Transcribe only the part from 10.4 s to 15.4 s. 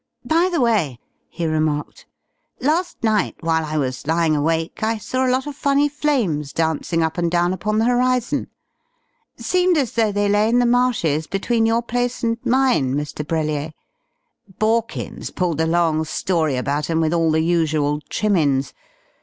in the marshes between your place and mine, Mr. Brellier. Borkins